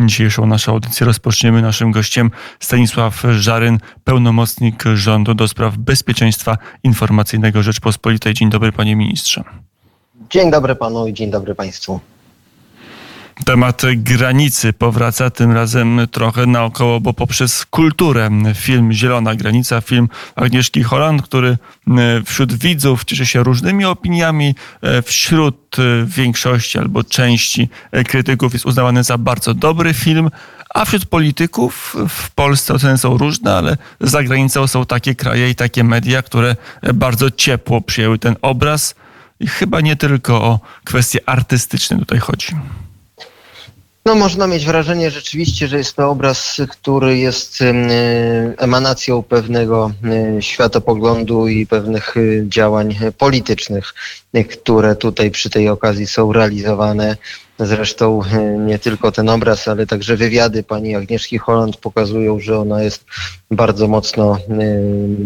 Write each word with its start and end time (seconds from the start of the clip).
Dzisiejszą 0.00 0.46
naszą 0.46 0.72
audycję 0.72 1.06
rozpoczniemy 1.06 1.62
naszym 1.62 1.90
gościem 1.90 2.30
Stanisław 2.60 3.22
Żaryn, 3.38 3.78
pełnomocnik 4.04 4.84
rządu 4.94 5.34
do 5.34 5.48
spraw 5.48 5.76
bezpieczeństwa 5.76 6.58
informacyjnego 6.82 7.62
Rzeczpospolitej. 7.62 8.34
Dzień 8.34 8.50
dobry 8.50 8.72
panie 8.72 8.96
ministrze. 8.96 9.44
Dzień 10.30 10.50
dobry 10.50 10.74
panu 10.74 11.06
i 11.06 11.14
dzień 11.14 11.30
dobry 11.30 11.54
państwu. 11.54 12.00
Temat 13.44 13.82
granicy 13.96 14.72
powraca 14.72 15.30
tym 15.30 15.52
razem 15.52 16.00
trochę 16.10 16.46
naokoło, 16.46 17.00
bo 17.00 17.12
poprzez 17.12 17.66
kulturę. 17.66 18.30
Film 18.54 18.92
Zielona 18.92 19.34
Granica, 19.34 19.80
film 19.80 20.08
Agnieszki 20.36 20.82
Holland, 20.82 21.22
który 21.22 21.48
e, 21.48 21.56
wśród 22.24 22.54
widzów 22.54 23.04
cieszy 23.04 23.26
się 23.26 23.42
różnymi 23.42 23.84
opiniami, 23.84 24.54
e, 24.82 25.02
wśród 25.02 25.76
e, 25.78 26.06
większości 26.06 26.78
albo 26.78 27.04
części 27.04 27.68
krytyków 28.08 28.52
jest 28.52 28.66
uznawany 28.66 29.04
za 29.04 29.18
bardzo 29.18 29.54
dobry 29.54 29.94
film, 29.94 30.30
a 30.74 30.84
wśród 30.84 31.04
polityków 31.06 31.96
w 32.08 32.30
Polsce 32.30 32.74
oceny 32.74 32.98
są 32.98 33.16
różne, 33.16 33.54
ale 33.54 33.76
za 34.00 34.22
granicą 34.22 34.66
są 34.66 34.86
takie 34.86 35.14
kraje 35.14 35.50
i 35.50 35.54
takie 35.54 35.84
media, 35.84 36.22
które 36.22 36.56
bardzo 36.94 37.30
ciepło 37.30 37.80
przyjęły 37.80 38.18
ten 38.18 38.36
obraz. 38.42 38.94
I 39.40 39.46
chyba 39.46 39.80
nie 39.80 39.96
tylko 39.96 40.42
o 40.42 40.60
kwestie 40.84 41.28
artystyczne 41.28 41.98
tutaj 41.98 42.18
chodzi. 42.18 42.46
No 44.08 44.14
można 44.14 44.46
mieć 44.46 44.66
wrażenie 44.66 45.10
rzeczywiście, 45.10 45.68
że 45.68 45.78
jest 45.78 45.96
to 45.96 46.10
obraz, 46.10 46.60
który 46.70 47.18
jest 47.18 47.58
emanacją 48.58 49.22
pewnego 49.22 49.90
światopoglądu 50.40 51.48
i 51.48 51.66
pewnych 51.66 52.16
y, 52.16 52.44
działań 52.48 52.94
politycznych, 53.18 53.94
które 54.50 54.96
tutaj 54.96 55.30
przy 55.30 55.50
tej 55.50 55.68
okazji 55.68 56.06
są 56.06 56.32
realizowane. 56.32 57.16
Zresztą 57.60 58.20
e, 58.24 58.58
nie 58.58 58.78
tylko 58.78 59.12
ten 59.12 59.28
obraz, 59.28 59.68
ale 59.68 59.86
także 59.86 60.16
wywiady 60.16 60.62
pani 60.62 60.96
Agnieszki 60.96 61.38
Holland 61.38 61.76
pokazują, 61.76 62.40
że 62.40 62.58
ona 62.58 62.82
jest 62.82 63.04
bardzo 63.50 63.88
mocno 63.88 64.36
e, 64.36 64.38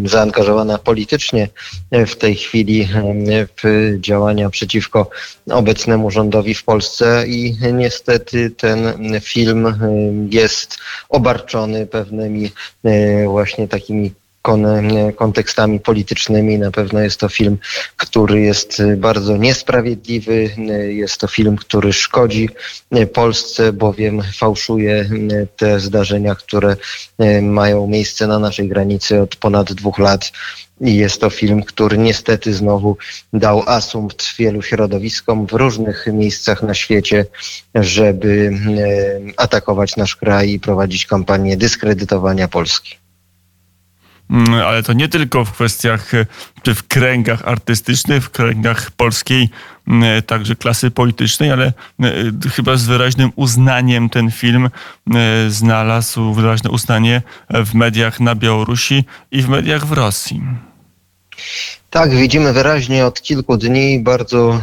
zaangażowana 0.05 0.77
politycznie 0.77 1.49
w 1.91 2.15
tej 2.15 2.35
chwili 2.35 2.81
e, 2.81 2.87
w 3.63 3.93
działania 3.99 4.49
przeciwko 4.49 5.09
obecnemu 5.49 6.11
rządowi 6.11 6.53
w 6.53 6.63
Polsce 6.63 7.23
i 7.27 7.57
niestety 7.73 8.51
ten 8.51 8.93
film 9.21 9.73
jest 10.31 10.77
obarczony 11.09 11.85
pewnymi 11.85 12.51
właśnie 13.27 13.67
takimi 13.67 14.11
kontekstami 15.15 15.79
politycznymi. 15.79 16.59
Na 16.59 16.71
pewno 16.71 16.99
jest 16.99 17.19
to 17.19 17.29
film, 17.29 17.57
który 17.97 18.41
jest 18.41 18.83
bardzo 18.97 19.37
niesprawiedliwy. 19.37 20.49
Jest 20.87 21.17
to 21.17 21.27
film, 21.27 21.55
który 21.57 21.93
szkodzi 21.93 22.49
Polsce, 23.13 23.73
bowiem 23.73 24.21
fałszuje 24.37 25.09
te 25.57 25.79
zdarzenia, 25.79 26.35
które 26.35 26.75
mają 27.41 27.87
miejsce 27.87 28.27
na 28.27 28.39
naszej 28.39 28.69
granicy 28.69 29.21
od 29.21 29.35
ponad 29.35 29.73
dwóch 29.73 29.99
lat. 29.99 30.31
I 30.81 30.95
jest 30.95 31.21
to 31.21 31.29
film, 31.29 31.63
który 31.63 31.97
niestety 31.97 32.53
znowu 32.53 32.97
dał 33.33 33.63
asumpt 33.69 34.35
wielu 34.37 34.61
środowiskom 34.61 35.47
w 35.47 35.51
różnych 35.51 36.07
miejscach 36.13 36.63
na 36.63 36.73
świecie, 36.73 37.25
żeby 37.75 38.51
atakować 39.37 39.95
nasz 39.95 40.15
kraj 40.15 40.49
i 40.49 40.59
prowadzić 40.59 41.05
kampanię 41.05 41.57
dyskredytowania 41.57 42.47
Polski. 42.47 43.02
Mm, 44.33 44.53
ale 44.53 44.83
to 44.83 44.93
nie 44.93 45.07
tylko 45.07 45.45
w 45.45 45.51
kwestiach, 45.51 46.13
e, 46.13 46.25
czy 46.63 46.75
w 46.75 46.87
kręgach 46.87 47.47
artystycznych, 47.47 48.23
w 48.23 48.29
kręgach 48.29 48.91
polskiej 48.91 49.49
mm, 49.87 50.21
także 50.21 50.55
klasy 50.55 50.91
politycznej, 50.91 51.51
ale 51.51 51.65
e, 51.65 52.49
chyba 52.49 52.75
z 52.75 52.85
wyraźnym 52.85 53.31
uznaniem 53.35 54.09
ten 54.09 54.31
film 54.31 54.65
e, 54.65 55.49
znalazł 55.49 56.33
wyraźne 56.33 56.69
uznanie 56.69 57.21
w 57.49 57.73
mediach 57.73 58.19
na 58.19 58.35
Białorusi 58.35 59.05
i 59.31 59.41
w 59.41 59.49
mediach 59.49 59.85
w 59.85 59.91
Rosji. 59.91 60.41
Tak, 61.93 62.15
widzimy 62.15 62.53
wyraźnie 62.53 63.05
od 63.05 63.21
kilku 63.21 63.57
dni 63.57 63.99
bardzo 63.99 64.61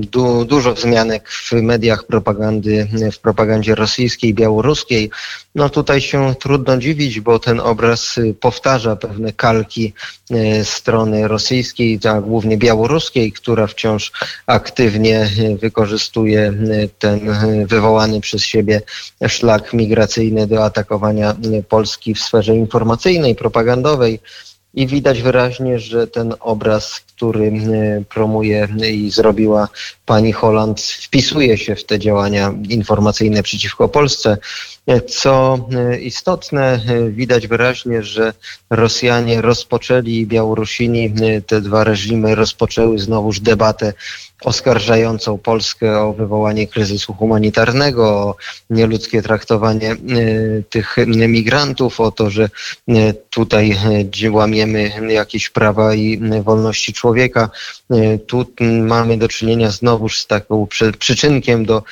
du 0.00 0.44
dużo 0.44 0.74
wzmianek 0.74 1.28
w 1.30 1.52
mediach 1.52 2.04
propagandy, 2.04 2.88
w 3.12 3.18
propagandzie 3.18 3.74
rosyjskiej, 3.74 4.34
białoruskiej. 4.34 5.10
No 5.54 5.68
tutaj 5.68 6.00
się 6.00 6.34
trudno 6.40 6.78
dziwić, 6.78 7.20
bo 7.20 7.38
ten 7.38 7.60
obraz 7.60 8.18
y, 8.18 8.34
powtarza 8.40 8.96
pewne 8.96 9.32
kalki 9.32 9.92
y, 10.30 10.64
strony 10.64 11.28
rosyjskiej, 11.28 12.00
a 12.10 12.20
głównie 12.20 12.56
białoruskiej, 12.56 13.32
która 13.32 13.66
wciąż 13.66 14.12
aktywnie 14.46 15.30
y, 15.38 15.56
wykorzystuje 15.56 16.52
ten 16.98 17.20
wywołany 17.66 18.20
przez 18.20 18.42
siebie 18.42 18.82
szlak 19.28 19.72
migracyjny 19.72 20.46
do 20.46 20.64
atakowania 20.64 21.36
Polski 21.68 22.14
w 22.14 22.20
sferze 22.20 22.56
informacyjnej, 22.56 23.34
propagandowej. 23.34 24.20
I 24.74 24.86
widać 24.86 25.22
wyraźnie, 25.22 25.78
że 25.78 26.06
ten 26.06 26.34
obraz, 26.40 27.00
który 27.00 27.46
e, 27.46 28.04
promuje 28.08 28.68
i 28.92 29.10
zrobiła 29.10 29.68
pani 30.06 30.32
Holland, 30.32 30.80
wpisuje 30.80 31.58
się 31.58 31.76
w 31.76 31.84
te 31.84 31.98
działania 31.98 32.54
informacyjne 32.68 33.42
przeciwko 33.42 33.88
Polsce. 33.88 34.38
Co 35.06 35.58
e, 35.72 35.98
istotne, 35.98 36.80
e, 36.88 37.10
widać 37.10 37.46
wyraźnie, 37.46 38.02
że 38.02 38.32
Rosjanie 38.70 39.42
rozpoczęli, 39.42 40.26
Białorusini, 40.26 41.12
te 41.46 41.60
dwa 41.60 41.84
reżimy 41.84 42.34
rozpoczęły 42.34 42.98
znowuż 42.98 43.40
debatę 43.40 43.92
oskarżającą 44.44 45.38
Polskę 45.38 46.00
o 46.00 46.12
wywołanie 46.12 46.66
kryzysu 46.66 47.14
humanitarnego, 47.14 48.04
o 48.08 48.36
nieludzkie 48.70 49.22
traktowanie 49.22 49.96
tych 50.70 50.96
migrantów, 51.06 52.00
o 52.00 52.10
to, 52.10 52.30
że 52.30 52.48
tutaj 53.30 53.76
łamiemy 54.30 54.92
jakieś 55.08 55.50
prawa 55.50 55.94
i 55.94 56.20
wolności 56.42 56.92
człowieka. 56.92 57.50
Tu 58.26 58.46
mamy 58.82 59.16
do 59.16 59.28
czynienia 59.28 59.70
znowuż 59.70 60.20
z 60.20 60.26
taką 60.26 60.66
przyczynkiem 60.98 61.66
do 61.66 61.82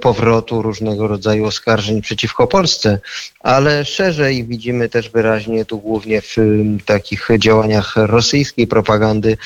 powrotu 0.00 0.62
różnego 0.62 1.08
rodzaju 1.08 1.44
oskarżeń 1.44 2.02
przeciwko 2.02 2.43
Polsce, 2.46 2.98
ale 3.40 3.84
szerzej 3.84 4.44
widzimy 4.44 4.88
też 4.88 5.10
wyraźnie 5.10 5.64
tu 5.64 5.78
głównie 5.78 6.20
w 6.20 6.36
takich 6.84 7.28
działaniach 7.38 7.92
rosyjskiej 7.96 8.66
propagandy 8.66 9.36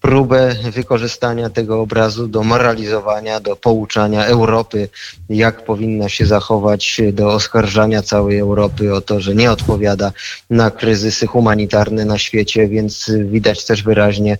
próbę 0.00 0.56
wykorzystania 0.72 1.50
tego 1.50 1.80
obrazu 1.80 2.28
do 2.28 2.42
moralizowania, 2.42 3.40
do 3.40 3.56
pouczania 3.56 4.26
Europy, 4.26 4.88
jak 5.28 5.64
powinna 5.64 6.08
się 6.08 6.26
zachować, 6.26 7.00
do 7.12 7.32
oskarżania 7.32 8.02
całej 8.02 8.38
Europy 8.38 8.94
o 8.94 9.00
to, 9.00 9.20
że 9.20 9.34
nie 9.34 9.50
odpowiada 9.50 10.12
na 10.50 10.70
kryzysy 10.70 11.26
humanitarne 11.26 12.04
na 12.04 12.18
świecie, 12.18 12.68
więc 12.68 13.10
widać 13.24 13.64
też 13.64 13.82
wyraźnie, 13.82 14.38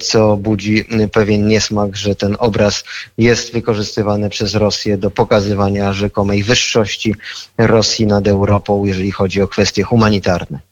co 0.00 0.36
budzi 0.36 0.84
pewien 1.12 1.48
niesmak, 1.48 1.96
że 1.96 2.14
ten 2.14 2.36
obraz 2.38 2.84
jest 3.18 3.52
wykorzystywany 3.52 4.30
przez 4.30 4.54
Rosję 4.54 4.98
do 4.98 5.10
pokazywania 5.10 5.92
rzekomej 5.92 6.42
wyższości 6.42 7.14
Rosji 7.58 8.06
nad 8.06 8.28
Europą, 8.28 8.84
jeżeli 8.84 9.10
chodzi 9.10 9.42
o 9.42 9.48
kwestie 9.48 9.82
humanitarne 9.82 10.67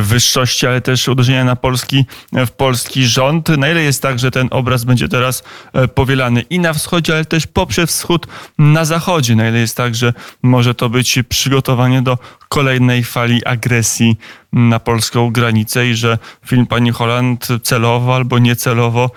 wyższości, 0.00 0.66
ale 0.66 0.80
też 0.80 1.08
uderzenia 1.08 1.44
na 1.44 1.56
polski, 1.56 2.04
w 2.32 2.50
polski 2.50 3.06
rząd. 3.06 3.48
Na 3.48 3.68
ile 3.68 3.82
jest 3.82 4.02
tak, 4.02 4.18
że 4.18 4.30
ten 4.30 4.48
obraz 4.50 4.84
będzie 4.84 5.08
teraz 5.08 5.44
e, 5.72 5.88
powielany 5.88 6.42
i 6.50 6.58
na 6.58 6.72
wschodzie, 6.72 7.14
ale 7.14 7.24
też 7.24 7.46
poprzez 7.46 7.90
wschód 7.90 8.26
na 8.58 8.84
zachodzie? 8.84 9.36
Na 9.36 9.48
ile 9.48 9.58
jest 9.58 9.76
tak, 9.76 9.94
że 9.94 10.12
może 10.42 10.74
to 10.74 10.88
być 10.88 11.18
przygotowanie 11.28 12.02
do 12.02 12.18
kolejnej 12.48 13.04
fali 13.04 13.44
agresji 13.44 14.16
na 14.52 14.80
polską 14.80 15.30
granicę 15.30 15.86
i 15.86 15.94
że 15.94 16.18
film 16.46 16.66
pani 16.66 16.90
Holland 16.90 17.48
celowo 17.62 18.16
albo 18.16 18.38
niecelowo 18.38 19.10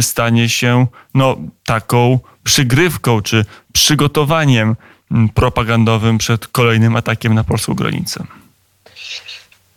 stanie 0.00 0.48
się 0.48 0.86
no, 1.14 1.36
taką 1.64 2.18
przygrywką 2.44 3.20
czy 3.20 3.44
przygotowaniem 3.72 4.76
propagandowym 5.34 6.18
przed 6.18 6.48
kolejnym 6.48 6.96
atakiem 6.96 7.34
na 7.34 7.44
polską 7.44 7.74
granicę? 7.74 8.24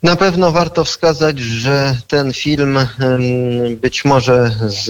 Na 0.03 0.15
pewno 0.15 0.51
warto 0.51 0.83
wskazać, 0.83 1.39
że 1.39 1.95
ten 2.07 2.33
film 2.33 2.79
być 3.81 4.05
może 4.05 4.51
z 4.67 4.89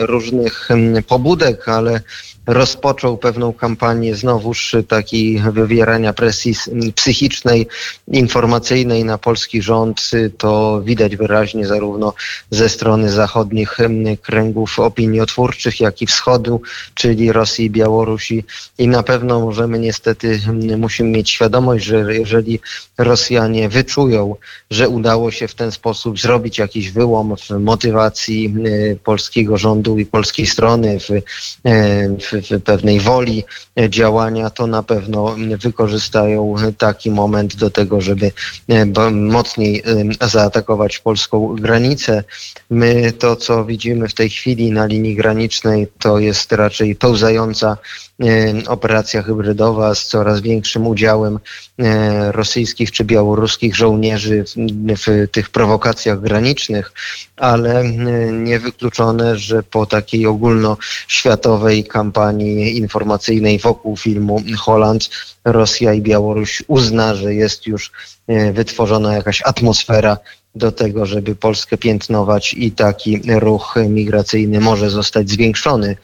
różnych 0.00 0.68
pobudek, 1.06 1.68
ale 1.68 2.00
rozpoczął 2.46 3.18
pewną 3.18 3.52
kampanię 3.52 4.14
znowuż 4.14 4.76
takiej 4.88 5.42
wywierania 5.52 6.12
presji 6.12 6.54
psychicznej, 6.94 7.66
informacyjnej 8.08 9.04
na 9.04 9.18
polski 9.18 9.62
rząd. 9.62 10.10
To 10.38 10.82
widać 10.84 11.16
wyraźnie 11.16 11.66
zarówno 11.66 12.14
ze 12.50 12.68
strony 12.68 13.10
zachodnich 13.10 13.78
kręgów 14.22 14.78
opiniotwórczych, 14.78 15.80
jak 15.80 16.02
i 16.02 16.06
wschodu, 16.06 16.60
czyli 16.94 17.32
Rosji 17.32 17.64
i 17.64 17.70
Białorusi. 17.70 18.44
I 18.78 18.88
na 18.88 19.02
pewno 19.02 19.40
możemy 19.40 19.78
niestety, 19.78 20.40
musimy 20.78 21.10
mieć 21.10 21.30
świadomość, 21.30 21.84
że 21.84 22.14
jeżeli 22.14 22.60
Rosjanie 22.98 23.68
wyczują, 23.68 24.36
że 24.70 24.88
udało 24.88 25.30
się 25.30 25.48
w 25.48 25.54
ten 25.54 25.72
sposób 25.72 26.20
zrobić 26.20 26.58
jakiś 26.58 26.90
wyłom 26.90 27.36
w 27.36 27.50
motywacji 27.50 28.54
polskiego 29.04 29.58
rządu 29.58 29.98
i 29.98 30.06
polskiej 30.06 30.46
strony, 30.46 30.98
w, 31.00 31.08
w 32.30 32.33
w 32.42 32.62
pewnej 32.62 33.00
woli 33.00 33.44
działania, 33.88 34.50
to 34.50 34.66
na 34.66 34.82
pewno 34.82 35.36
wykorzystają 35.62 36.54
taki 36.78 37.10
moment 37.10 37.56
do 37.56 37.70
tego, 37.70 38.00
żeby 38.00 38.32
mocniej 39.12 39.82
zaatakować 40.20 40.98
polską 40.98 41.56
granicę. 41.56 42.24
My 42.70 43.12
to, 43.12 43.36
co 43.36 43.64
widzimy 43.64 44.08
w 44.08 44.14
tej 44.14 44.30
chwili 44.30 44.70
na 44.70 44.86
linii 44.86 45.14
granicznej, 45.14 45.86
to 45.98 46.18
jest 46.18 46.52
raczej 46.52 46.96
pełzająca 46.96 47.76
operacja 48.66 49.22
hybrydowa 49.22 49.94
z 49.94 50.06
coraz 50.06 50.40
większym 50.40 50.86
udziałem 50.86 51.38
rosyjskich 52.30 52.92
czy 52.92 53.04
białoruskich 53.04 53.76
żołnierzy 53.76 54.44
w, 54.44 54.54
w 55.06 55.30
tych 55.30 55.50
prowokacjach 55.50 56.20
granicznych, 56.20 56.92
ale 57.36 57.84
niewykluczone, 58.32 59.38
że 59.38 59.62
po 59.62 59.86
takiej 59.86 60.26
ogólnoświatowej 60.26 61.84
kampanii 61.84 62.78
informacyjnej 62.78 63.58
wokół 63.58 63.96
filmu 63.96 64.42
Holland 64.58 65.10
Rosja 65.44 65.94
i 65.94 66.02
Białoruś 66.02 66.62
uzna, 66.66 67.14
że 67.14 67.34
jest 67.34 67.66
już 67.66 67.92
wytworzona 68.52 69.14
jakaś 69.14 69.42
atmosfera 69.42 70.18
do 70.54 70.72
tego, 70.72 71.06
żeby 71.06 71.36
Polskę 71.36 71.78
piętnować 71.78 72.54
i 72.54 72.72
taki 72.72 73.20
ruch 73.26 73.74
migracyjny 73.88 74.60
może 74.60 74.90
zostać 74.90 75.30
zwiększony 75.30 75.96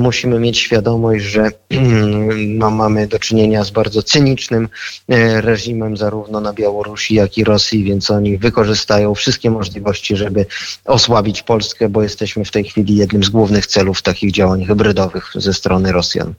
musimy 0.00 0.38
mieć 0.38 0.58
świadomość, 0.58 1.24
że 1.24 1.50
no, 2.60 2.70
mamy 2.70 3.06
do 3.06 3.18
czynienia 3.18 3.64
z 3.64 3.70
bardzo 3.70 4.02
cynicznym 4.02 4.68
e, 5.08 5.40
reżimem 5.40 5.96
zarówno 5.96 6.40
na 6.40 6.52
Białorusi, 6.52 7.14
jak 7.14 7.38
i 7.38 7.44
Rosji, 7.44 7.84
więc 7.84 8.10
oni 8.10 8.38
wykorzystają 8.38 9.14
wszystkie 9.14 9.50
możliwości, 9.50 10.16
żeby 10.16 10.46
osłabić 10.84 11.42
Polskę, 11.42 11.88
bo 11.88 12.02
jesteśmy 12.02 12.44
w 12.44 12.50
tej 12.50 12.64
chwili 12.64 12.96
jednym 12.96 13.24
z 13.24 13.28
głównych 13.28 13.66
celów 13.66 14.02
takich 14.02 14.32
działań 14.32 14.64
hybrydowych 14.64 15.32
ze 15.34 15.52
strony 15.54 15.92
Rosjan. 15.92 16.34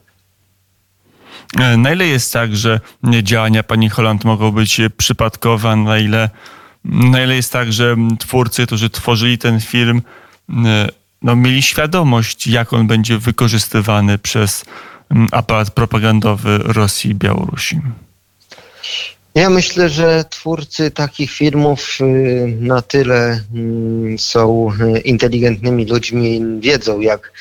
E, 1.59 1.77
na 1.77 1.93
ile 1.93 2.07
jest 2.07 2.33
tak, 2.33 2.55
że 2.55 2.79
działania 3.23 3.63
pani 3.63 3.89
Holland 3.89 4.25
mogą 4.25 4.51
być 4.51 4.81
przypadkowe, 4.97 5.75
na 5.75 5.97
ile, 5.97 6.29
na 6.85 7.23
ile 7.23 7.35
jest 7.35 7.53
tak, 7.53 7.73
że 7.73 7.95
twórcy, 8.19 8.65
którzy 8.65 8.89
tworzyli 8.89 9.37
ten 9.37 9.61
film, 9.61 10.01
e, 10.49 10.87
no, 11.21 11.35
mieli 11.35 11.61
świadomość, 11.61 12.47
jak 12.47 12.73
on 12.73 12.87
będzie 12.87 13.17
wykorzystywany 13.17 14.17
przez 14.17 14.65
mm, 15.11 15.27
aparat 15.31 15.71
propagandowy 15.71 16.57
Rosji 16.57 17.11
i 17.11 17.15
Białorusi. 17.15 17.81
Ja 19.35 19.49
myślę, 19.49 19.89
że 19.89 20.25
twórcy 20.29 20.91
takich 20.91 21.31
filmów 21.31 21.97
y, 22.01 22.57
na 22.59 22.81
tyle 22.81 23.43
mm, 23.53 24.19
są 24.19 24.71
y, 24.95 24.99
inteligentnymi 24.99 25.85
ludźmi, 25.85 26.41
wiedzą 26.59 26.99
jak 26.99 27.31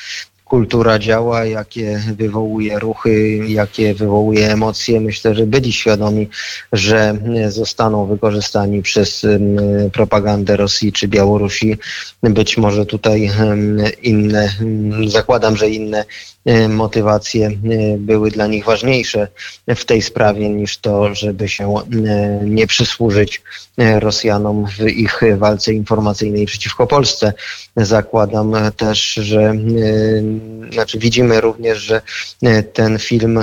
kultura 0.51 0.99
działa, 0.99 1.45
jakie 1.45 2.01
wywołuje 2.15 2.79
ruchy, 2.79 3.37
jakie 3.47 3.93
wywołuje 3.93 4.51
emocje. 4.51 5.01
Myślę, 5.01 5.35
że 5.35 5.45
byli 5.45 5.73
świadomi, 5.73 6.29
że 6.73 7.17
zostaną 7.47 8.05
wykorzystani 8.05 8.81
przez 8.81 9.25
propagandę 9.93 10.57
Rosji 10.57 10.91
czy 10.91 11.07
Białorusi. 11.07 11.77
Być 12.23 12.57
może 12.57 12.85
tutaj 12.85 13.31
inne, 14.01 14.49
zakładam, 15.07 15.57
że 15.57 15.69
inne 15.69 16.05
motywacje 16.69 17.47
e, 17.47 17.51
były 17.97 18.31
dla 18.31 18.47
nich 18.47 18.65
ważniejsze 18.65 19.27
w 19.75 19.85
tej 19.85 20.01
sprawie 20.01 20.49
niż 20.49 20.77
to, 20.77 21.15
żeby 21.15 21.49
się 21.49 21.75
e, 21.75 21.81
nie 22.43 22.67
przysłużyć 22.67 23.41
Rosjanom 23.99 24.67
w 24.67 24.87
ich 24.87 25.21
walce 25.37 25.73
informacyjnej 25.73 26.45
przeciwko 26.45 26.87
Polsce. 26.87 27.33
Zakładam 27.75 28.55
też, 28.77 29.13
że 29.13 29.53
znaczy 30.71 30.99
widzimy 30.99 31.41
również, 31.41 31.77
że 31.77 32.01
ten 32.73 32.99
film 32.99 33.39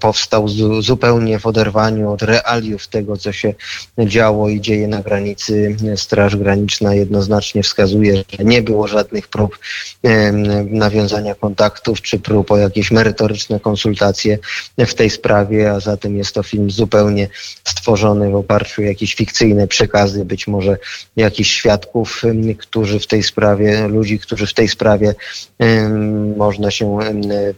powstał 0.00 0.48
zupełnie 0.80 1.38
w 1.38 1.46
oderwaniu 1.46 2.12
od 2.12 2.22
realiów 2.22 2.88
tego, 2.88 3.16
co 3.16 3.32
się 3.32 3.54
działo 3.98 4.48
i 4.48 4.60
dzieje 4.60 4.88
na 4.88 5.02
granicy. 5.02 5.76
Straż 5.96 6.36
Graniczna 6.36 6.94
jednoznacznie 6.94 7.62
wskazuje, 7.62 8.16
że 8.16 8.44
nie 8.44 8.62
było 8.62 8.88
żadnych 8.88 9.28
prób 9.28 9.58
nawiązania 10.70 11.34
kontaktów 11.34 12.02
czy 12.02 12.17
prób 12.18 12.50
o 12.50 12.56
jakieś 12.56 12.90
merytoryczne 12.90 13.60
konsultacje 13.60 14.38
w 14.78 14.94
tej 14.94 15.10
sprawie, 15.10 15.72
a 15.72 15.80
zatem 15.80 16.16
jest 16.16 16.34
to 16.34 16.42
film 16.42 16.70
zupełnie 16.70 17.28
stworzony 17.64 18.30
w 18.30 18.34
oparciu 18.34 18.82
o 18.82 18.84
jakieś 18.84 19.14
fikcyjne 19.14 19.68
przekazy, 19.68 20.24
być 20.24 20.46
może 20.46 20.78
jakichś 21.16 21.50
świadków, 21.50 22.22
którzy 22.58 23.00
w 23.00 23.06
tej 23.06 23.22
sprawie, 23.22 23.88
ludzi, 23.88 24.18
którzy 24.18 24.46
w 24.46 24.54
tej 24.54 24.68
sprawie 24.68 25.14
można 26.36 26.70
się 26.70 26.98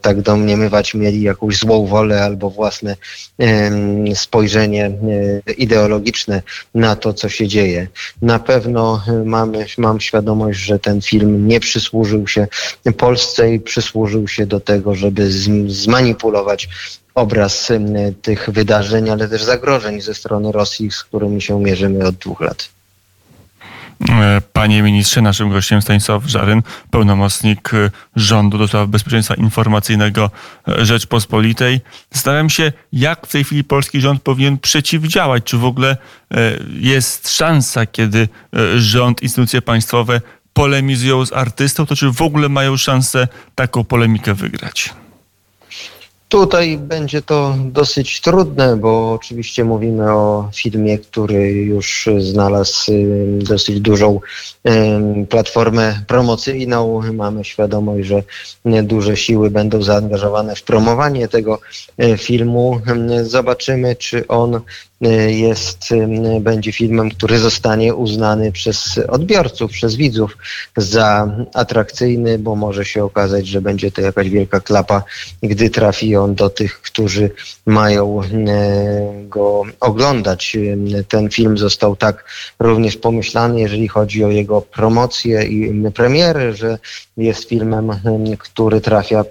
tak 0.00 0.22
domniemywać, 0.22 0.94
mieli 0.94 1.22
jakąś 1.22 1.58
złą 1.58 1.86
wolę 1.86 2.22
albo 2.22 2.50
własne 2.50 2.96
spojrzenie 4.14 4.86
e, 5.46 5.52
ideologiczne 5.52 6.42
na 6.74 6.96
to, 6.96 7.12
co 7.12 7.28
się 7.28 7.48
dzieje. 7.48 7.88
Na 8.22 8.38
pewno 8.38 9.02
mamy, 9.24 9.66
mam 9.78 10.00
świadomość, 10.00 10.58
że 10.58 10.78
ten 10.78 11.02
film 11.02 11.48
nie 11.48 11.60
przysłużył 11.60 12.26
się 12.28 12.46
Polsce 12.96 13.54
i 13.54 13.60
przysłużył 13.60 14.28
się 14.28 14.46
do 14.50 14.60
tego, 14.60 14.94
żeby 14.94 15.22
zmanipulować 15.72 16.68
obraz 17.14 17.68
tych 18.22 18.50
wydarzeń, 18.50 19.10
ale 19.10 19.28
też 19.28 19.42
zagrożeń 19.44 20.00
ze 20.00 20.14
strony 20.14 20.52
Rosji, 20.52 20.90
z 20.90 21.04
którymi 21.04 21.42
się 21.42 21.60
mierzymy 21.60 22.06
od 22.06 22.14
dwóch 22.14 22.40
lat. 22.40 22.68
E, 24.08 24.40
panie 24.52 24.82
ministrze, 24.82 25.22
naszym 25.22 25.50
gościem 25.50 25.82
Stanisław 25.82 26.24
Żaryn, 26.24 26.62
pełnomocnik 26.90 27.74
e, 27.74 27.90
rządu 28.16 28.58
do 28.58 28.68
spraw 28.68 28.88
bezpieczeństwa 28.88 29.34
informacyjnego 29.34 30.30
e, 30.68 30.84
Rzeczpospolitej. 30.84 31.80
Zastanawiam 32.10 32.50
się, 32.50 32.72
jak 32.92 33.26
w 33.26 33.32
tej 33.32 33.44
chwili 33.44 33.64
polski 33.64 34.00
rząd 34.00 34.22
powinien 34.22 34.58
przeciwdziałać. 34.58 35.44
Czy 35.44 35.58
w 35.58 35.64
ogóle 35.64 35.96
jest 36.80 37.30
szansa, 37.30 37.86
kiedy 37.86 38.28
rząd, 38.76 39.22
instytucje 39.22 39.62
państwowe 39.62 40.20
polemizują 40.52 41.26
z 41.26 41.32
artystą, 41.32 41.86
to 41.86 41.96
czy 41.96 42.10
w 42.12 42.22
ogóle 42.22 42.48
mają 42.48 42.76
szansę 42.76 43.28
taką 43.54 43.84
polemikę 43.84 44.34
wygrać? 44.34 44.94
Tutaj 46.30 46.78
będzie 46.78 47.22
to 47.22 47.54
dosyć 47.64 48.20
trudne, 48.20 48.76
bo 48.76 49.12
oczywiście 49.12 49.64
mówimy 49.64 50.12
o 50.12 50.50
filmie, 50.54 50.98
który 50.98 51.52
już 51.52 52.08
znalazł 52.18 52.92
dosyć 53.38 53.80
dużą 53.80 54.20
platformę 55.28 56.02
promocyjną. 56.06 57.02
Mamy 57.12 57.44
świadomość, 57.44 58.08
że 58.08 58.22
duże 58.82 59.16
siły 59.16 59.50
będą 59.50 59.82
zaangażowane 59.82 60.56
w 60.56 60.62
promowanie 60.62 61.28
tego 61.28 61.60
e, 61.98 62.18
filmu. 62.18 62.80
Zobaczymy, 63.22 63.96
czy 63.96 64.28
on 64.28 64.60
jest, 65.28 65.88
będzie 66.40 66.72
filmem, 66.72 67.10
który 67.10 67.38
zostanie 67.38 67.94
uznany 67.94 68.52
przez 68.52 69.00
odbiorców, 69.08 69.70
przez 69.70 69.96
widzów 69.96 70.36
za 70.76 71.36
atrakcyjny, 71.54 72.38
bo 72.38 72.56
może 72.56 72.84
się 72.84 73.04
okazać, 73.04 73.46
że 73.46 73.60
będzie 73.60 73.92
to 73.92 74.00
jakaś 74.00 74.30
wielka 74.30 74.60
klapa, 74.60 75.02
gdy 75.42 75.70
trafi 75.70 76.16
on 76.16 76.34
do 76.34 76.50
tych, 76.50 76.80
którzy 76.80 77.30
mają 77.66 78.20
go 79.28 79.62
oglądać. 79.80 80.56
Ten 81.08 81.30
film 81.30 81.58
został 81.58 81.96
tak 81.96 82.24
również 82.58 82.96
pomyślany, 82.96 83.60
jeżeli 83.60 83.88
chodzi 83.88 84.24
o 84.24 84.28
jego 84.28 84.60
promocję 84.60 85.44
i 85.44 85.90
premiery, 85.94 86.52
że 86.52 86.78
jest 87.20 87.44
filmem, 87.44 87.90
który 88.38 88.80
trafia 88.80 89.24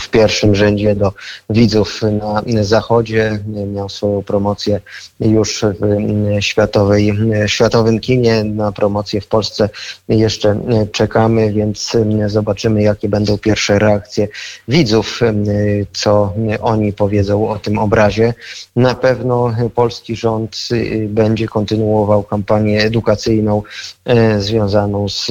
w 0.00 0.08
pierwszym 0.08 0.54
rzędzie 0.54 0.94
do 0.94 1.12
widzów 1.50 2.00
na 2.46 2.64
zachodzie. 2.64 3.38
Miał 3.74 3.88
swoją 3.88 4.22
promocję 4.22 4.80
już 5.20 5.64
w 5.80 6.42
światowej, 6.42 7.18
światowym 7.46 8.00
kinie. 8.00 8.44
Na 8.44 8.72
promocję 8.72 9.20
w 9.20 9.26
Polsce 9.26 9.68
jeszcze 10.08 10.60
czekamy, 10.92 11.52
więc 11.52 11.96
zobaczymy, 12.26 12.82
jakie 12.82 13.08
będą 13.08 13.38
pierwsze 13.38 13.78
reakcje 13.78 14.28
widzów, 14.68 15.20
co 15.92 16.32
oni 16.60 16.92
powiedzą 16.92 17.48
o 17.48 17.58
tym 17.58 17.78
obrazie. 17.78 18.34
Na 18.76 18.94
pewno 18.94 19.54
polski 19.74 20.16
rząd 20.16 20.68
będzie 21.08 21.48
kontynuował 21.48 22.22
kampanię 22.22 22.82
edukacyjną 22.82 23.62
związaną 24.38 25.08
z 25.08 25.30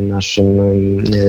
naszym 0.00 0.58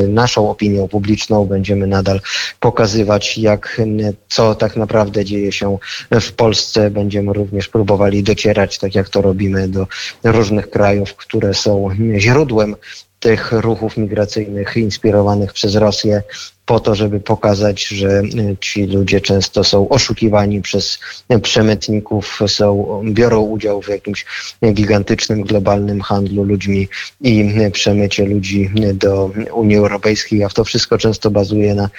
naszą 0.07 0.49
opinią 0.49 0.87
publiczną 0.87 1.45
będziemy 1.45 1.87
nadal 1.87 2.21
pokazywać, 2.59 3.37
jak, 3.37 3.81
co 4.29 4.55
tak 4.55 4.75
naprawdę 4.75 5.25
dzieje 5.25 5.51
się 5.51 5.77
w 6.11 6.31
Polsce. 6.31 6.89
Będziemy 6.89 7.33
również 7.33 7.67
próbowali 7.69 8.23
docierać, 8.23 8.77
tak 8.77 8.95
jak 8.95 9.09
to 9.09 9.21
robimy, 9.21 9.67
do 9.67 9.87
różnych 10.23 10.69
krajów, 10.69 11.15
które 11.15 11.53
są 11.53 11.89
źródłem 12.17 12.75
tych 13.19 13.51
ruchów 13.51 13.97
migracyjnych 13.97 14.77
inspirowanych 14.77 15.53
przez 15.53 15.75
Rosję 15.75 16.23
po 16.65 16.79
to, 16.79 16.95
żeby 16.95 17.19
pokazać, 17.19 17.87
że 17.87 18.21
ci 18.59 18.85
ludzie 18.85 19.21
często 19.21 19.63
są 19.63 19.89
oszukiwani 19.89 20.61
przez 20.61 20.99
przemytników, 21.41 22.39
są, 22.47 23.01
biorą 23.05 23.41
udział 23.41 23.81
w 23.81 23.87
jakimś 23.87 24.25
gigantycznym, 24.73 25.41
globalnym 25.41 26.01
handlu 26.01 26.43
ludźmi 26.43 26.87
i 27.21 27.53
przemycie 27.71 28.25
ludzi 28.25 28.69
do 28.93 29.31
Unii 29.53 29.77
Europejskiej, 29.77 30.43
a 30.43 30.49
to 30.49 30.63
wszystko 30.63 30.97
często 30.97 31.31
bazuje 31.31 31.75
na 31.75 31.89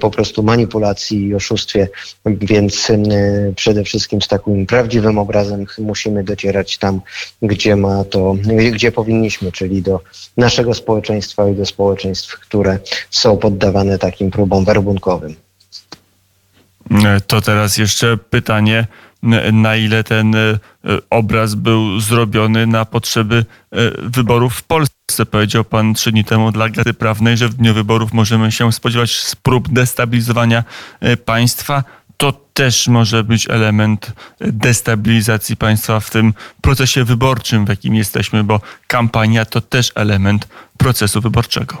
po 0.00 0.10
prostu 0.10 0.42
manipulacji 0.42 1.26
i 1.26 1.34
oszustwie, 1.34 1.88
więc 2.26 2.88
przede 3.56 3.84
wszystkim 3.84 4.22
z 4.22 4.28
takim 4.28 4.66
prawdziwym 4.66 5.18
obrazem 5.18 5.66
musimy 5.78 6.24
docierać 6.24 6.78
tam, 6.78 7.00
gdzie 7.42 7.76
ma 7.76 8.04
to, 8.04 8.36
gdzie 8.72 8.92
powinniśmy, 8.92 9.52
czyli 9.52 9.82
do 9.82 10.00
naszego 10.36 10.74
społeczeństwa 10.74 11.48
i 11.48 11.54
do 11.54 11.66
społeczeństw, 11.66 12.40
które 12.40 12.78
są 13.10 13.36
poddawane 13.36 13.98
takim 14.10 14.30
próbom 14.30 14.64
werbunkowym. 14.64 15.34
To 17.26 17.40
teraz 17.40 17.78
jeszcze 17.78 18.16
pytanie, 18.16 18.86
na 19.52 19.76
ile 19.76 20.04
ten 20.04 20.34
e, 20.34 20.58
obraz 21.10 21.54
był 21.54 22.00
zrobiony 22.00 22.66
na 22.66 22.84
potrzeby 22.84 23.44
e, 23.72 23.76
wyborów 24.02 24.54
w 24.54 24.62
Polsce. 24.62 25.26
Powiedział 25.30 25.64
pan 25.64 25.94
trzy 25.94 26.12
dni 26.12 26.24
temu 26.24 26.52
dla 26.52 26.68
Gazety 26.68 26.94
Prawnej, 26.94 27.36
że 27.36 27.48
w 27.48 27.54
dniu 27.54 27.74
wyborów 27.74 28.12
możemy 28.12 28.52
się 28.52 28.72
spodziewać 28.72 29.20
prób 29.42 29.68
destabilizowania 29.68 30.64
e, 31.00 31.16
państwa. 31.16 31.84
To 32.16 32.32
też 32.54 32.88
może 32.88 33.24
być 33.24 33.50
element 33.50 34.12
destabilizacji 34.40 35.56
państwa 35.56 36.00
w 36.00 36.10
tym 36.10 36.34
procesie 36.60 37.04
wyborczym, 37.04 37.64
w 37.64 37.68
jakim 37.68 37.94
jesteśmy, 37.94 38.44
bo 38.44 38.60
kampania 38.86 39.44
to 39.44 39.60
też 39.60 39.92
element 39.94 40.48
procesu 40.78 41.20
wyborczego. 41.20 41.76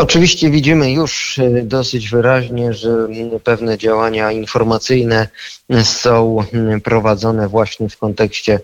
Oczywiście 0.00 0.50
widzimy 0.50 0.92
już 0.92 1.38
e, 1.38 1.62
dosyć 1.62 2.08
wyraźnie, 2.08 2.72
że 2.72 3.08
pewne 3.44 3.78
działania 3.78 4.32
informacyjne 4.32 5.28
są 5.82 6.36
prowadzone 6.84 7.48
właśnie 7.48 7.88
w 7.88 7.96
kontekście 7.96 8.60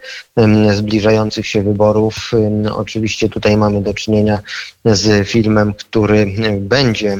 zbliżających 0.74 1.46
się 1.46 1.62
wyborów. 1.62 2.30
Oczywiście 2.72 3.28
tutaj 3.28 3.56
mamy 3.56 3.82
do 3.82 3.94
czynienia 3.94 4.40
z 4.84 5.28
filmem, 5.28 5.74
który 5.74 6.26
będzie 6.60 7.18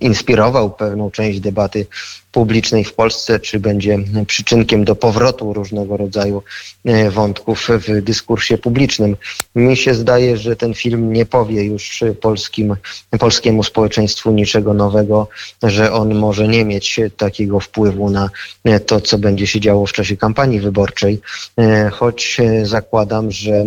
inspirował 0.00 0.70
pewną 0.70 1.10
część 1.10 1.40
debaty 1.40 1.86
publicznej 2.32 2.84
w 2.84 2.94
Polsce, 2.94 3.40
czy 3.40 3.60
będzie 3.60 3.98
przyczynkiem 4.26 4.84
do 4.84 4.96
powrotu 4.96 5.52
różnego 5.52 5.96
rodzaju 5.96 6.42
e, 6.84 7.10
wątków 7.10 7.68
w 7.68 8.02
dyskursie 8.02 8.58
publicznym. 8.58 9.16
Mi 9.54 9.76
się 9.76 9.94
zdaje, 9.94 10.36
że 10.36 10.56
ten 10.56 10.74
film 10.74 11.12
nie 11.12 11.26
powie 11.26 11.64
już 11.64 12.04
polskim, 12.20 12.76
polskiemu 13.18 13.62
społeczeństwu 13.62 14.30
niczego 14.30 14.74
nowego, 14.74 15.28
że 15.62 15.92
on 15.92 16.14
może 16.14 16.48
nie 16.48 16.64
mieć 16.64 17.00
takiego 17.16 17.60
wpływu 17.60 18.10
na 18.10 18.30
e, 18.64 18.80
to, 18.80 19.00
co 19.00 19.18
będzie 19.18 19.46
się 19.46 19.60
działo 19.60 19.86
w 19.86 19.92
czasie 19.92 20.16
kampanii 20.16 20.60
wyborczej, 20.60 21.20
e, 21.58 21.90
choć 21.90 22.40
zakładam, 22.62 23.30
że 23.30 23.64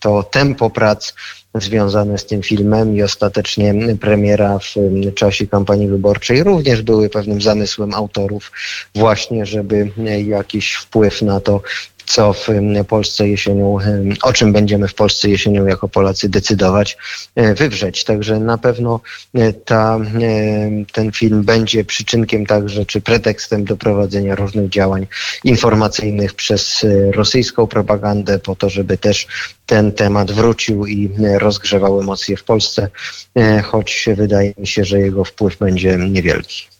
to 0.00 0.22
tempo 0.22 0.70
prac 0.70 1.14
związane 1.54 2.18
z 2.18 2.26
tym 2.26 2.42
filmem 2.42 2.96
i 2.96 3.02
ostatecznie 3.02 3.74
premiera 4.00 4.58
w 4.58 5.14
czasie 5.14 5.46
kampanii 5.46 5.88
wyborczej 5.88 6.42
również 6.42 6.82
były 6.82 7.08
pewnym 7.08 7.42
zamysłem 7.42 7.83
autorów 7.92 8.52
właśnie, 8.94 9.46
żeby 9.46 9.90
jakiś 10.26 10.74
wpływ 10.74 11.22
na 11.22 11.40
to 11.40 11.60
co 12.06 12.32
w 12.32 12.48
Polsce 12.88 13.28
jesienią, 13.28 13.78
o 14.22 14.32
czym 14.32 14.52
będziemy 14.52 14.88
w 14.88 14.94
Polsce 14.94 15.28
jesienią 15.28 15.66
jako 15.66 15.88
Polacy 15.88 16.28
decydować, 16.28 16.96
e, 17.34 17.54
wywrzeć. 17.54 18.04
Także 18.04 18.40
na 18.40 18.58
pewno 18.58 19.00
e, 19.34 19.52
ta, 19.52 19.96
e, 19.96 20.84
ten 20.92 21.12
film 21.12 21.42
będzie 21.42 21.84
przyczynkiem 21.84 22.46
także, 22.46 22.86
czy 22.86 23.00
pretekstem 23.00 23.64
do 23.64 23.76
prowadzenia 23.76 24.34
różnych 24.34 24.68
działań 24.68 25.06
informacyjnych 25.44 26.34
przez 26.34 26.86
rosyjską 27.12 27.66
propagandę, 27.66 28.38
po 28.38 28.56
to, 28.56 28.70
żeby 28.70 28.98
też 28.98 29.26
ten 29.66 29.92
temat 29.92 30.32
wrócił 30.32 30.86
i 30.86 31.10
rozgrzewał 31.38 32.00
emocje 32.00 32.36
w 32.36 32.44
Polsce, 32.44 32.88
choć 33.64 34.08
wydaje 34.16 34.54
mi 34.58 34.66
się, 34.66 34.84
że 34.84 35.00
jego 35.00 35.24
wpływ 35.24 35.58
będzie 35.58 35.96
niewielki. 35.96 36.73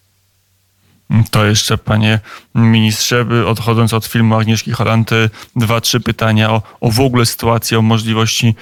To 1.30 1.44
jeszcze, 1.44 1.78
panie 1.78 2.20
ministrze, 2.54 3.26
odchodząc 3.46 3.92
od 3.92 4.06
filmu 4.06 4.34
Agnieszki 4.34 4.72
Holanty, 4.72 5.30
dwa, 5.56 5.80
trzy 5.80 6.00
pytania 6.00 6.50
o, 6.50 6.62
o 6.80 6.90
w 6.90 7.00
ogóle 7.00 7.26
sytuację, 7.26 7.78
o 7.78 7.82
możliwości 7.82 8.54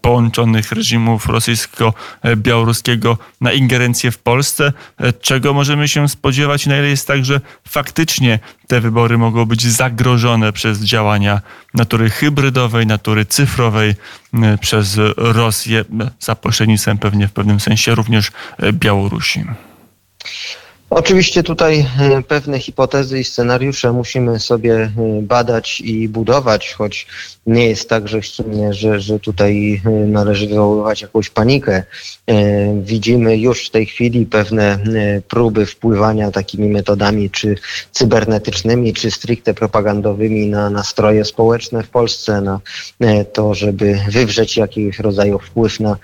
połączonych 0.00 0.72
reżimów 0.72 1.26
rosyjsko-białoruskiego 1.26 3.16
na 3.40 3.52
ingerencję 3.52 4.10
w 4.10 4.18
Polsce. 4.18 4.72
Czego 5.20 5.54
możemy 5.54 5.88
się 5.88 6.08
spodziewać 6.08 6.66
na 6.66 6.78
ile 6.78 6.88
jest 6.88 7.06
tak, 7.06 7.24
że 7.24 7.40
faktycznie 7.68 8.38
te 8.66 8.80
wybory 8.80 9.18
mogą 9.18 9.44
być 9.44 9.66
zagrożone 9.66 10.52
przez 10.52 10.80
działania 10.80 11.40
natury 11.74 12.10
hybrydowej, 12.10 12.86
natury 12.86 13.24
cyfrowej 13.24 13.94
przez 14.60 14.98
Rosję, 15.16 15.84
za 16.20 16.34
pośrednictwem 16.34 16.98
pewnie 16.98 17.28
w 17.28 17.32
pewnym 17.32 17.60
sensie 17.60 17.94
również 17.94 18.32
e, 18.58 18.72
Białorusi? 18.72 19.44
Oczywiście 20.90 21.42
tutaj 21.42 21.86
e, 22.00 22.22
pewne 22.22 22.58
hipotezy 22.58 23.20
i 23.20 23.24
scenariusze 23.24 23.92
musimy 23.92 24.40
sobie 24.40 24.74
e, 24.74 24.90
badać 25.22 25.80
i 25.80 26.08
budować, 26.08 26.72
choć 26.72 27.06
nie 27.46 27.68
jest 27.68 27.88
tak, 27.88 28.08
że, 28.08 28.20
że, 28.70 29.00
że 29.00 29.20
tutaj 29.20 29.82
e, 29.86 29.90
należy 29.90 30.46
wywoływać 30.46 31.02
jakąś 31.02 31.30
panikę. 31.30 31.82
Widzimy 32.82 33.36
już 33.36 33.66
w 33.66 33.70
tej 33.70 33.86
chwili 33.86 34.26
pewne 34.26 34.78
próby 35.28 35.66
wpływania 35.66 36.30
takimi 36.30 36.68
metodami, 36.68 37.30
czy 37.30 37.54
cybernetycznymi, 37.92 38.92
czy 38.92 39.10
stricte 39.10 39.54
propagandowymi 39.54 40.46
na 40.46 40.70
nastroje 40.70 41.24
społeczne 41.24 41.82
w 41.82 41.88
Polsce, 41.88 42.40
na 42.40 42.60
to, 43.32 43.54
żeby 43.54 43.98
wywrzeć 44.08 44.56
jakiś 44.56 44.98
rodzaju 44.98 45.38
wpływ 45.38 45.80
na 45.80 45.96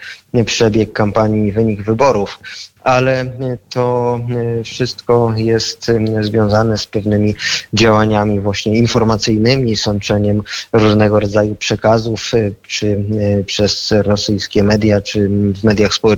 przebieg 0.45 0.93
kampanii 0.93 1.49
i 1.49 1.53
wynik 1.53 1.83
wyborów. 1.83 2.39
Ale 2.87 3.25
to 3.71 4.21
e, 4.61 4.65
wszystko 4.65 5.33
jest 5.37 5.89
e, 5.89 6.25
związane 6.25 6.79
z 6.79 6.87
pewnymi 6.87 7.35
działaniami 7.75 8.41
właśnie 8.41 8.79
informacyjnymi, 8.79 9.77
sączeniem 9.77 10.43
różnego 10.73 11.21
rodzaju 11.21 11.55
przekazów, 11.55 12.35
e, 12.35 12.51
czy 12.69 13.05
przez 13.47 13.93
rosyjskie 13.93 14.63
media, 14.63 15.01
czy 15.01 15.29
w 15.29 15.65
mediach 15.65 15.95
społecznościowych, 15.95 16.16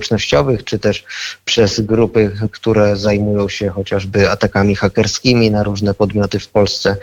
czy 0.65 0.79
też 0.79 1.03
przez 1.45 1.79
grupy, 1.79 2.31
które 2.51 2.97
zajmują 2.97 3.49
się 3.49 3.69
chociażby 3.69 4.31
atakami 4.31 4.75
hakerskimi 4.75 5.51
na 5.51 5.63
różne 5.63 5.93
podmioty 5.93 6.39
w 6.39 6.47
Polsce. 6.47 6.97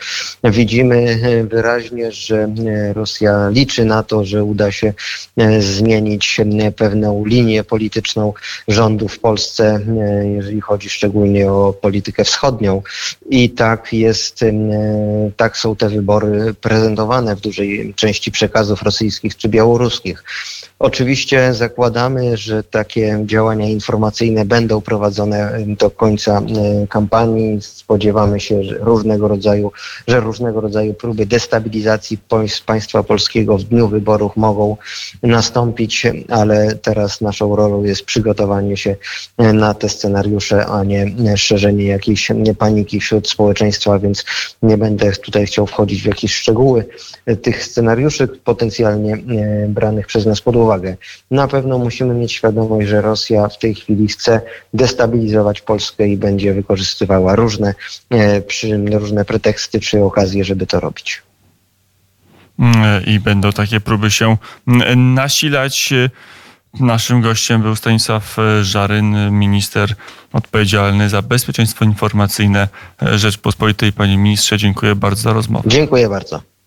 Widzimy 0.45 1.19
wyraźnie, 1.51 2.13
że 2.13 2.49
Rosja 2.95 3.49
liczy 3.49 3.85
na 3.85 4.03
to, 4.03 4.25
że 4.25 4.45
uda 4.45 4.73
się 4.73 4.93
zmienić 5.59 6.41
pewną 6.77 7.25
linię 7.25 7.65
polityczną 7.65 8.33
rządu 8.69 9.09
w 9.09 9.19
Polsce 9.19 9.81
e, 9.99 10.27
jeżeli 10.29 10.61
chodzi 10.61 10.91
szczególnie 10.91 11.53
o 11.53 11.73
politykę 11.73 12.25
wschodnią. 12.25 12.83
I 13.31 13.51
tak 13.51 13.93
jest, 13.93 14.43
e, 14.43 14.53
tak 15.37 15.57
są 15.57 15.77
te 15.77 15.89
wybory 15.89 16.55
prezentowane 16.55 17.37
w 17.37 17.41
dużej 17.41 17.95
części 17.97 18.31
przekazów 18.31 18.83
rosyjskich 18.83 19.37
czy 19.37 19.49
białoruskich. 19.49 20.25
Oczywiście 20.79 21.55
zakładamy, 21.55 22.37
że 22.37 22.63
takie 22.63 23.23
działania 23.25 23.69
informacyjne 23.69 24.45
będą 24.45 24.81
prowadzone 24.81 25.59
do 25.67 25.91
końca 25.91 26.39
e, 26.39 26.87
kampanii. 26.87 27.63
Spodziewamy 27.63 28.41
się 28.41 28.63
że 28.63 28.79
różnego 28.79 29.29
rodzaju, 29.29 29.73
że 30.09 30.21
różnego 30.21 30.61
rodzaju 30.61 30.95
próby 30.95 31.27
destabilizacji 31.27 32.19
państwa 32.67 33.03
polskiego 33.03 33.59
w 33.59 33.63
dniu 33.63 33.89
wyborów 33.89 34.37
mogą 34.37 34.77
nastąpić, 35.23 36.07
ale 36.29 36.75
teraz 36.75 37.21
naszą 37.21 37.57
rolą 37.57 37.85
jest 37.85 38.05
przygotowanie 38.05 38.77
się 38.77 38.97
na 39.39 39.75
te 39.75 39.89
scenariusze, 39.89 40.67
a 40.67 40.85
nie 40.85 41.37
szerzenie 41.37 41.85
jakiejś 41.85 42.29
paniki 42.59 43.01
wśród 43.01 43.29
społeczeństwa, 43.29 43.99
więc 43.99 44.25
nie 44.63 44.79
będę 44.79 45.13
tutaj 45.13 45.47
chciał 45.47 45.67
wchodzić 45.67 46.03
w 46.03 46.07
jakieś 46.07 46.35
szczegóły 46.35 46.85
tych 47.43 47.65
scenariuszy 47.65 48.29
potencjalnie 48.29 49.15
e, 49.15 49.69
branych 49.69 50.07
przez 50.07 50.27
nas 50.27 50.41
pod 50.41 50.57
uwagę. 50.57 50.66
Na 51.31 51.49
pewno 51.49 51.79
musimy 51.79 52.15
mieć 52.15 52.33
świadomość, 52.33 52.89
że 52.89 53.01
Rosja 53.01 53.49
w 53.49 53.59
tej 53.59 53.75
chwili 53.75 54.09
chce 54.09 54.41
destabilizować 54.75 55.61
Polskę 55.61 56.09
i 56.09 56.17
będzie 56.17 56.55
wykorzystywała 56.55 57.37
różne, 57.37 57.75
e, 58.11 58.99
różne 58.99 59.25
preteksty 59.25 59.81
czy 59.81 60.05
okazje, 60.05 60.45
żeby 60.45 60.67
to 60.67 60.81
robić. 60.81 61.23
Mm, 62.59 63.05
I 63.07 63.21
będą 63.21 63.53
takie 63.53 63.81
próby 63.81 64.11
się 64.11 64.37
mm, 64.69 65.15
nasilać. 65.15 65.93
Naszym 66.81 67.21
gościem 67.21 67.63
był 67.63 67.77
Stanisław 67.77 68.39
e, 68.39 68.65
Żaryn, 68.65 69.31
minister 69.31 69.95
odpowiedzialny 70.33 71.09
za 71.09 71.23
bezpieczeństwo 71.23 71.85
informacyjne 71.85 72.69
Rzeczpospolitej. 73.03 73.93
Panie 73.93 74.17
ministrze, 74.17 74.59
dziękuję 74.59 74.95
bardzo 74.95 75.23
za 75.23 75.33
rozmowę. 75.33 75.69
Dziękuję 75.69 76.09
bardzo. 76.09 76.56